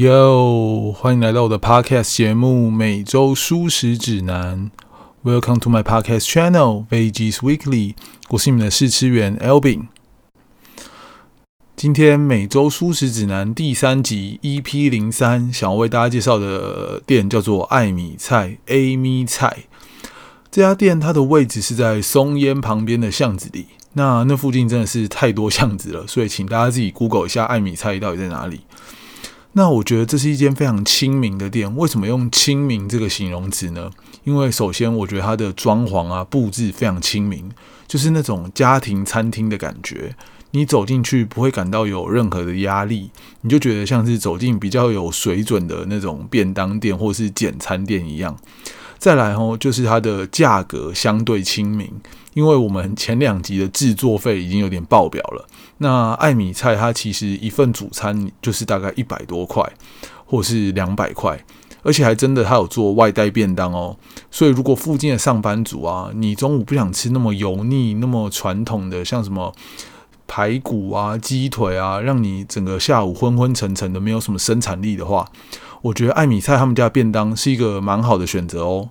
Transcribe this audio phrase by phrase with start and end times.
[0.00, 4.70] Yo，欢迎来到我的 Podcast 节目《每周舒适指南》。
[5.30, 7.96] Welcome to my Podcast channel Veggies Weekly。
[8.30, 9.88] 我是你们的试吃员 Albin。
[11.76, 19.64] 今天每周舒适指南第三集 EP 零三，想要为大家介绍的店叫做艾米菜 Amy 菜。
[20.50, 23.66] 这家店它的位置是在松烟旁边的巷子里。
[23.92, 28.62] 那那附近真的是太多巷子了，所以请大家自己 Google 一下艾米菜到底在哪里。
[29.52, 31.74] 那我觉得这是一间非常亲民的店。
[31.76, 33.90] 为什么用亲民这个形容词呢？
[34.24, 37.50] 因为首先我觉得它的装潢啊布置非常亲民，
[37.88, 40.14] 就是那种家庭餐厅的感觉。
[40.52, 43.10] 你走进去不会感到有任何的压力，
[43.42, 48.36] 你就觉得像是走进比较有水准的那种便当店或是简餐店一样。
[49.00, 51.90] 再来哦，就是它的价格相对亲民，
[52.34, 55.48] 因为我们前两集的制作费已经有点爆表了。
[55.78, 59.64] 那艾米菜它其实一份主餐就是大概一百多块，
[60.26, 61.42] 或是两百块，
[61.82, 63.96] 而且还真的它有做外带便当哦。
[64.30, 69.50] 所以如果附近的上班族啊，你中午不想吃那么油腻、那么传统的，像什么
[70.26, 75.26] 排骨啊、鸡腿啊，让你整个下午昏昏沉沉的，没有什么生产力的话。
[75.82, 78.90] 我觉得艾米菜他们家便当是一个蛮好的选择哦。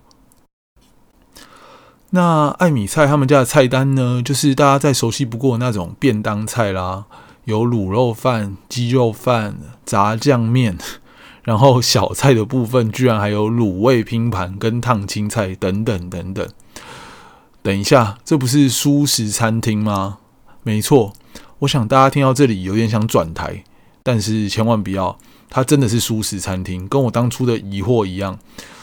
[2.12, 7.06] 那艾米菜他们家的菜单呢，就是大家再熟悉不过那种便当菜啦，
[7.46, 10.78] 有卤肉饭、鸡肉饭、炸酱面，
[11.44, 16.48] 然后小菜的部分居然还有卤味拼盘跟烫青菜等等等等。
[17.62, 20.18] 等一下，这不是素食餐厅吗？
[20.64, 21.14] 没错，
[21.60, 23.64] 我想大家听到这里有点想转台，
[24.02, 25.20] 但是千万不要。
[25.50, 28.38] 它真的是素食餐厅，跟我当初的疑惑一样，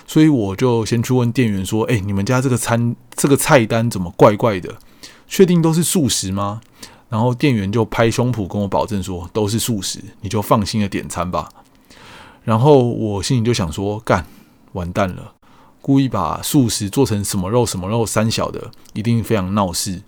[0.06, 4.76] 所以我就先去问店员说：“哎，你们家这个餐这个菜单怎么怪怪的？
[5.28, 6.60] 确定都是素食吗？”
[7.09, 11.49] 然后店员就拍胸脯跟我保证说：“都是素食，你就放心的点餐吧。”
[12.43, 14.26] 然后我心里就想说：“干，
[14.72, 15.34] 完蛋了！
[15.81, 20.03] 故意把素食做成什么肉什么肉三小的，一定非常闹事。”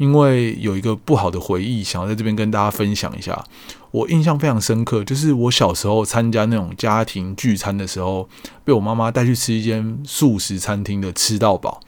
[0.00, 3.44] 因为有一个不好的回忆，想要在这边跟大家分享一下。
[3.90, 8.26] 我印象非常深刻，就是我小时候参加那种家庭聚餐的时候，
[8.64, 11.82] 被我妈妈带去吃一间素食餐厅的吃到饱，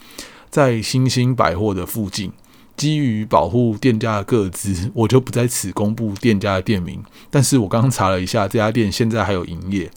[0.50, 2.30] 在新兴百货的附近。
[2.76, 7.02] 基于保护店家的个资，我就不在此公布店家的店名。
[7.30, 9.90] 但是我刚刚查了一下，这家店现在还有营业。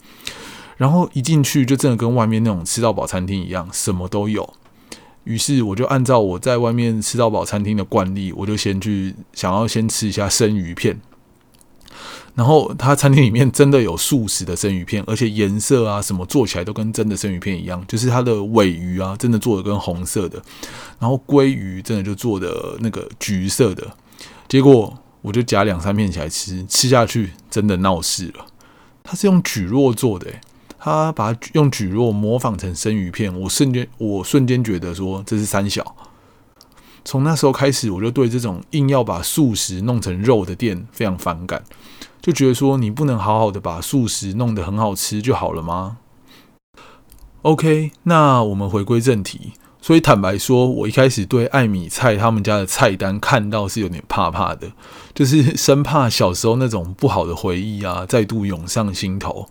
[0.78, 4.54] 然后一进去就真的跟外面那种吃到饱餐厅一样，什么都有。
[5.26, 10.98] 于是我就按照我在外面吃到饱餐厅的惯例，我就先去想要先吃一下生鱼片。
[12.36, 20.40] 然后他餐厅里面真的有素食的生鱼片，而且颜色啊什么做起来都跟真的生鱼片一样，就是它的尾鱼啊真的做的跟红色的，
[20.98, 23.86] 然后鲑鱼真的就做的那个橘色的。
[24.48, 28.46] 结果我就夹两三片起来吃，吃下去真的闹事了。
[29.02, 30.26] 它是用蒟蒻做的。
[30.86, 35.96] 他把用蒟蒻模仿成生鱼片，我瞬间我瞬间觉得说这是三小。
[37.04, 41.64] 从那时候开始，我就对这种硬要把素食弄成肉的店非常反感，
[42.22, 45.96] 就觉得说你不能好好的把素食弄得很好吃就好了吗
[47.42, 49.54] ？OK，那我们回归正题。
[49.80, 54.70] 所以坦白说，我一开始对艾米菜他们家的菜单看到是有点怕怕的，
[55.12, 59.48] 就是生怕小时候那种不好的回忆啊再度涌上心头。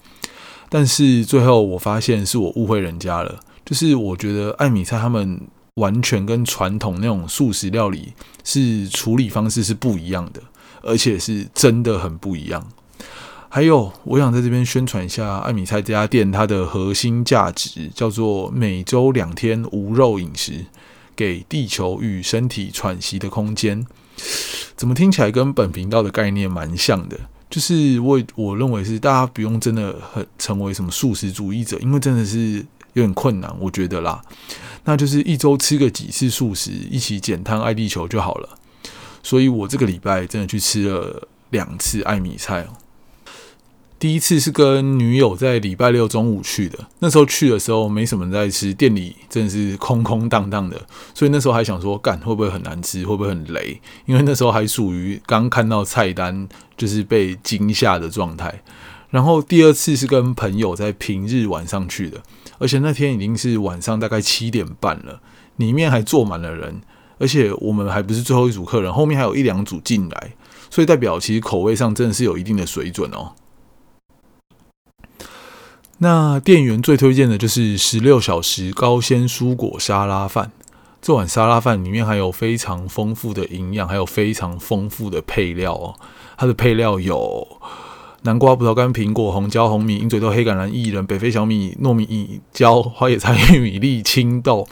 [0.70, 5.40] 但是最后我发现是我误会人家了，就是我觉得艾米菜他们
[5.76, 10.42] 完全跟传统那种素食料理是处理方式是不一样的，
[10.82, 12.68] 而且是真的很不一样。
[13.50, 20.66] 还有，我想在这边宣传一下艾米菜这家店，它的核心价值叫做每周两天无肉饮食，
[21.16, 23.86] 给地球与身体喘息的空间。
[24.76, 27.18] 怎么听起来跟本频道的概念蛮像的？
[27.56, 32.58] 就是我我认为是大家不用真的很成为什么素食主义者，因为真的是
[32.92, 34.22] 有点困难，我觉得啦。
[34.84, 38.50] 那就是一周吃个几次素食，一起减碳爱地球就好了。
[39.24, 42.68] 所以我这个礼拜真的去吃了两次艾米菜。
[43.98, 50.80] 第一次是跟女友在礼拜六中午去的，那时候去的时候没什么人在吃，店里真的是空空荡荡的，
[51.14, 53.80] 所以那时候还想说，干会不会很难吃，会不会很雷？
[54.06, 58.62] 因为那时候还属于刚看到菜单就是被惊吓的状态。
[59.12, 62.22] 然后第二次是跟朋友在平日晚上去的，
[62.58, 65.22] 而且那天已经是晚上大概七点半了，
[65.56, 66.82] 里面还坐满了人，
[67.18, 70.34] 而且我们还不是最后一组客人，后面还有一两组进来，
[70.70, 73.32] 所以代表其实口味上真的是有一定的水准哦。
[76.00, 80.52] 那店员最推荐的就是十六小时高鲜蔬果沙拉饭。
[81.02, 85.96] 这碗沙拉饭里面含有非常丰富的营养，还有非常丰富的配料哦。
[86.36, 87.48] 它的配料有
[88.26, 94.68] 南瓜、葡萄干、苹果、红椒、红米、鹰嘴豆、黑橄榄、薏仁、北非小米、糯米椒、花野菜、玉米粒、青豆。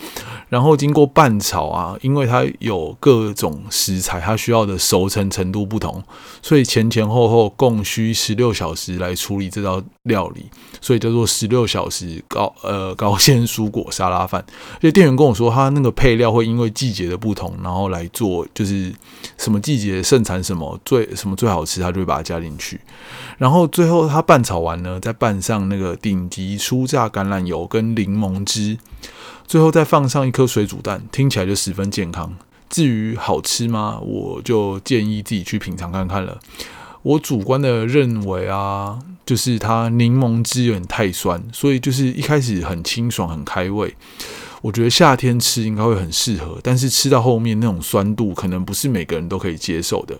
[0.49, 6.03] 然后经过拌炒啊，因为它有各种食材，它需要的熟成程度不同，
[6.41, 10.45] 所以前前后后共需十六小时来处理这道料理，
[10.81, 14.43] 所以叫做十六小时高呃高纤蔬果沙拉饭。
[14.81, 18.91] 所以店员跟我说，他那个配料会因为季节的不同，然后来做，就是
[19.37, 22.79] 什么季节盛产什么最什么最好吃，他就会把它加进去。
[23.43, 28.77] 然后最后他拌炒完呢，再拌上那个顶级初榨橄榄油跟柠檬汁。
[29.45, 32.33] 最后再放上一颗水煮蛋，听起来就十分健康。
[32.69, 33.99] 至于好吃吗？
[33.99, 36.39] 我就建议自己去品尝看看了。
[37.01, 43.93] 我主观的认为啊，就是它柠檬汁有点太酸，所以就是一开始很清爽很开胃。
[44.63, 50.17] 我觉得夏天吃应该会很适合，但是吃到后面那种酸度，可能不是每个人都可以接受的。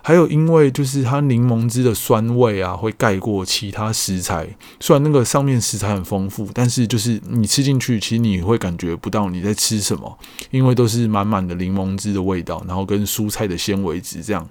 [0.00, 4.46] 还有，因为就是它柠檬汁的酸味啊，会盖过其他食材。
[4.78, 10.16] 虽然那个上面食材很丰富，但是就是你吃进去，其实你会感觉不到你在吃什么，
[10.52, 14.48] 因为都是满满的柠檬汁的味道，然后跟蔬菜的纤维质这样。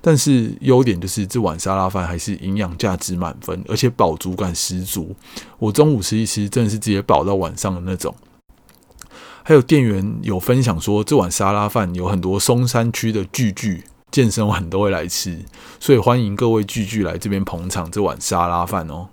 [0.00, 5.14] 但是优点就是这碗沙拉饭还是营养价值满分，而且饱足感十足。
[5.60, 8.12] 我中午吃一吃，真的是直接饱到晚上的那种。
[9.42, 13.84] 还有店员有分享说，这碗沙拉饭有很多松山区的聚聚。
[14.10, 15.38] 健身完都会来吃，
[15.78, 19.06] 所以欢迎各位聚聚来这边捧场这碗沙拉饭哦。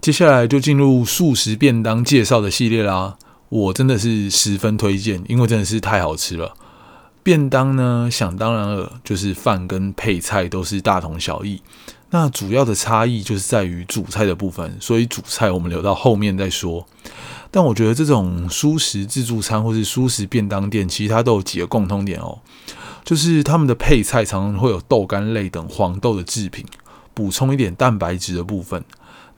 [0.00, 3.16] 接下来就进入素食便当介绍的系列啦，
[3.48, 6.52] 我真的是十分推荐，因为真的是太好吃了。
[7.22, 11.62] 便当呢，想当然了，就是饭跟配菜都是大同小异，
[12.10, 16.84] 那主要的差异就是在于主菜的部分，所以主菜我们留到后面再说。
[17.50, 22.38] 但我觉得这种蔬食自助餐或是蔬食便当店，其实它都有几个共通点哦，
[23.04, 26.64] 就是他们的配菜常常会有豆干类等黄豆的制品，
[27.14, 28.84] 补充一点蛋白质的部分。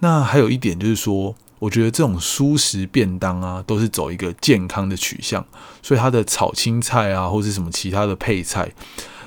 [0.00, 5.46] 那还有一点就是说，我觉得这种蔬食便当啊，都是走一个健康的取向，
[5.82, 8.72] 所以它的炒青菜啊，或是什么其他的配菜，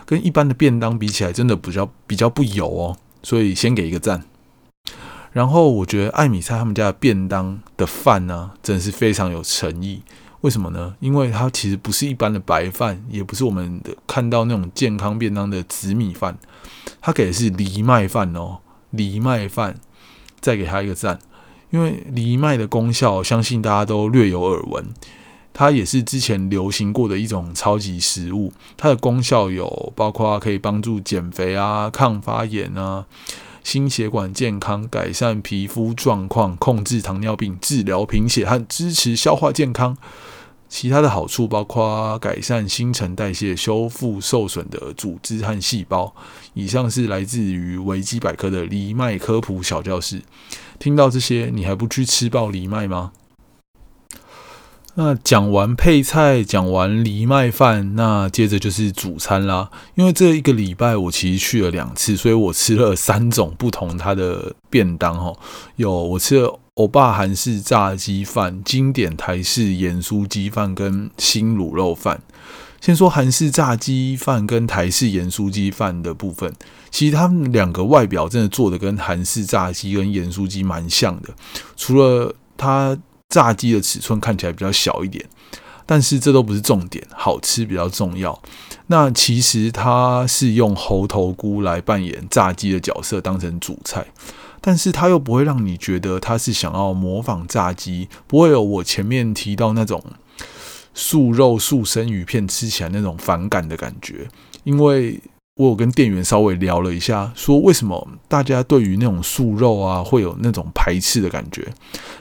[0.06, 4.24] 跟一般的便当比起来，真的比较比较不油哦，所以先给一个赞。
[5.34, 10.02] 然后我觉得艾米菜他们家的便当的饭呢，真的是非常有诚意。
[10.42, 10.96] 为什么呢？
[11.02, 16.38] 因为它其实不是一般的白饭，也不是我们的看到那种健康便当的紫米饭，
[17.02, 18.60] 它给的是藜麦饭哦，
[18.92, 19.76] 藜麦饭。
[20.42, 21.18] 再给他一个赞，
[21.70, 24.86] 因为藜麦的功效，相信大家都略有耳闻。
[25.54, 33.06] 它也是之前流行过的一种超级食物，它的功效有包括可以帮助减肥啊、抗发炎啊。
[33.64, 39.98] 心血管健康，改善皮肤状况，控制糖尿病，治疗贫血和支持消化健康。
[40.68, 46.14] 其他的好处包括改善新陈代谢，修复受损的组织和细胞。
[46.56, 50.22] 以上是来自于维基百科的藜麦科普小教室。
[50.80, 53.12] 听到这些，你还不去吃爆藜麦吗？
[54.96, 59.72] 那讲完配菜，讲完藜麦饭，那接着就是主餐啦。
[59.96, 65.36] 因为这一个礼拜我其实去了两次，所以我吃了三种不同它的便当哦。
[65.78, 72.22] 有我吃了欧巴韩式炸鸡饭、经典台式盐酥鸡饭跟新卤肉饭。
[72.80, 76.54] 先说韩式炸鸡饭跟台式盐酥鸡饭的部分，
[76.92, 81.30] 其实他们两个外表真的做的跟韩式炸鸡跟盐酥鸡蛮像的，
[81.76, 82.96] 除了它。
[83.34, 85.26] 炸鸡的尺寸看起来比较小一点，
[85.88, 88.40] 但是这都不是重点，好吃比较重要。
[88.86, 94.06] 那其实它是用猴头菇来扮演炸鸡的角色，当成主菜，
[94.62, 100.04] 但是它又不会让你觉得它是想要模仿炸鸡，不会有我前面提到那种
[100.94, 104.28] 素肉素生鱼片吃起来那种反感的感觉，
[104.64, 105.20] 因为。
[105.56, 111.72] 我有跟店员稍微聊了一下，说为什么大家对于那种素肉啊会有那种排斥的感觉？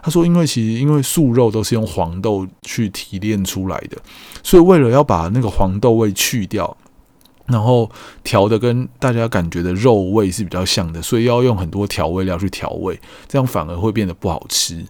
[0.03, 3.97] 他说，因为其实因为素肉都是用黄豆去提炼出来的，
[4.43, 6.77] 所以为了要把那个黄豆味去掉，
[7.47, 7.91] 然后
[8.23, 14.85] 调的跟大家感觉的肉味是比较像的，所以要用很多调味料去调味，这样反而会变得不好吃。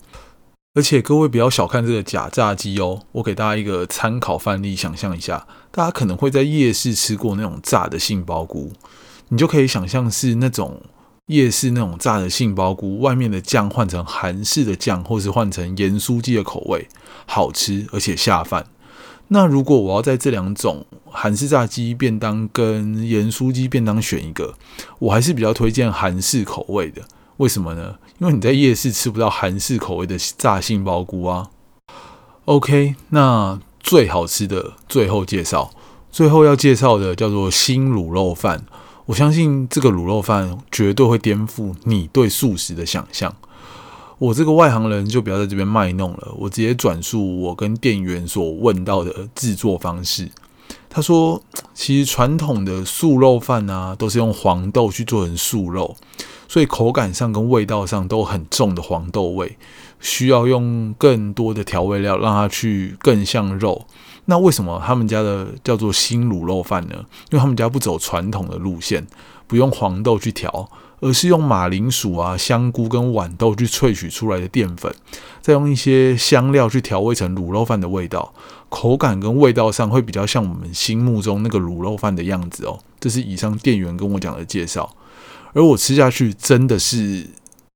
[0.75, 8.73] 而且各位不要小看这个假炸鸡哦，我给大家一个参考范例，想象一下，大家可能会在夜市吃过那种炸的杏鲍菇，
[9.29, 10.81] 你就可以想象是那种
[11.27, 16.89] 夜市那种炸的杏鲍菇，外面的酱换成韩式的酱，或是换成盐酥鸡的口味，
[17.27, 18.65] 好吃而且下饭。
[19.29, 24.55] 那如果我要在这两种韩式炸鸡便当跟盐酥鸡便当选一个，
[25.01, 27.03] 我还是比较推荐韩式口味的。
[27.43, 27.97] 为什么呢？
[28.21, 31.51] 因为你在夜市吃不到韩式口味的炸杏鲍菇啊。
[32.45, 35.73] OK，那最好吃的最后介绍，
[36.13, 38.65] 最后要介绍的叫做新卤肉饭。
[39.07, 43.35] 我相信这个卤肉饭绝对会颠覆你对素食的想象。
[44.19, 50.31] 我这个外行人就不要在这边卖弄了，我直接转述我跟店员所问到的制作方式。
[50.89, 51.43] 他说，
[51.75, 55.97] 其实传统的素肉饭啊，都是用黄豆去做成素肉，
[56.53, 59.57] 所以口感上跟味道上都很重的黄豆味，
[60.01, 63.87] 需要用更多的调味料让它去更像肉。
[64.27, 67.07] 那为什么他们家的叫做新卤肉饭呢？
[67.31, 69.07] 因为他们家不走传统的路线，
[69.47, 70.69] 不用黄豆去调。
[71.01, 74.95] 而是用马铃薯啊、香菇跟豌豆去萃取出来的淀粉，
[75.41, 78.33] 再用一些香料去调味成卤肉饭的味道，
[78.69, 82.79] 口感跟味道上会比较像我们心目中那个卤肉饭的样子哦。
[83.01, 84.95] 这是以上店员跟我讲的介绍，
[85.53, 87.27] 而我吃下去真的是，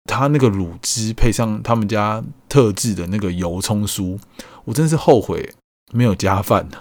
[0.05, 4.19] 他那个卤汁配上他们家特制的那个油葱酥，
[4.65, 5.55] 我真是后悔
[5.93, 6.79] 没有加饭呢。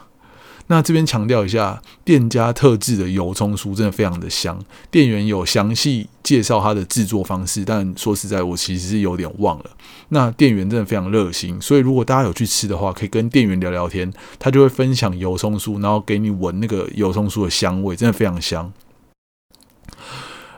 [0.68, 4.60] 那这边强调一下，店家特制的油葱酥真的非常的香。
[4.90, 9.66] 店员有详细介绍它的制作方式，但说实在，我其实是有点忘了。
[10.10, 18.74] 那店员真的非常热心，所以如果大家有去吃的话，可以跟店员聊聊天，他就会分享油葱酥，然后给你闻那个油葱酥的香味，真的非常香。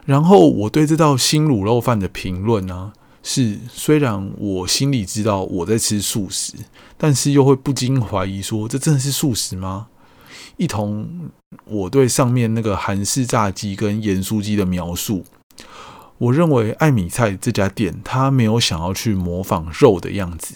[0.07, 6.53] 然后我对这道新卤肉饭的评论呢，是虽然我心里知道我在吃素食，
[6.97, 9.87] 但是又会不禁怀疑说，这真的是素食吗？
[10.55, 11.29] 一同
[11.65, 15.25] 我对上面那个韩式炸鸡跟盐酥鸡的描述，
[16.17, 20.55] 我认为艾米菜这家店，他没有想要去模仿肉的样子，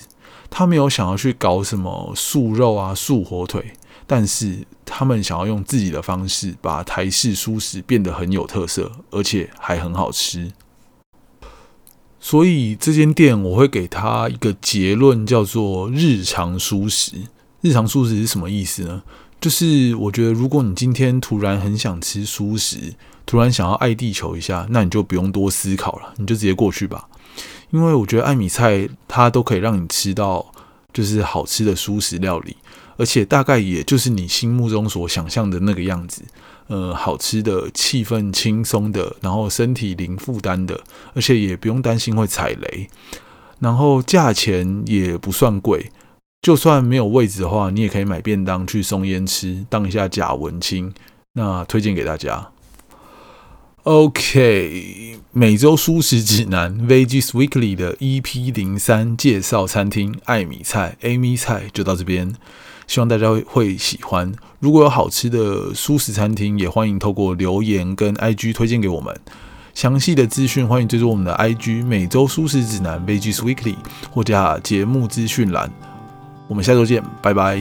[0.50, 3.74] 他没有想要去搞什么素肉啊、素火腿，
[4.12, 10.52] 但是他们想要用自己的方式，把台式素食变得很有特色，而且还很好吃。
[12.20, 17.14] 所以这间店，我会给他一个结论，叫做日常素食。
[17.62, 19.02] 日常素食是什么意思呢？
[19.40, 27.08] 就是我觉得，如果你今天突然很想吃素食，突然想要爱地球一下，那你就不用多思考了，你就直接过去吧。
[27.70, 30.52] 因为我觉得艾米菜它都可以让你吃到
[30.94, 32.56] 就是好吃的素食料理，
[32.98, 36.24] 而且大概也就是你心目中所想象的那个样子。
[36.68, 40.80] 呃，好吃的，气氛轻松的，然后身体零负担的，
[41.14, 42.88] 而且也不用担心会踩雷，
[43.60, 45.92] 然后价钱也不算贵。
[46.42, 50.94] 就算没有位置的话，你也可以买便当去松烟吃，当一下假文青。
[51.34, 52.52] 那推荐给大家。
[53.84, 62.32] OK，每周舒食指南 Vegs Weekly 的 EP 零三介绍餐厅艾米菜 Amy 菜就到这边，
[62.86, 64.32] 希望大家会喜欢。
[64.60, 69.20] 如果有好吃的舒食餐厅，也欢迎透过留言跟 IG 推荐给我们。
[69.74, 73.78] 详细的资讯欢迎追踪我们的 IG 每周舒食指南 Vegs Weekly
[74.12, 75.72] 或加节目资讯栏。
[76.48, 77.60] 我们下周见，拜拜。